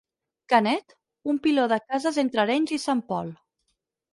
Canet? 0.53 0.95
Un 1.33 1.37
piló 1.45 1.67
de 1.73 1.79
cases 1.91 2.19
entre 2.25 2.43
Arenys 2.45 2.75
i 2.79 2.81
Sant 2.89 3.07
Pol. 3.13 3.31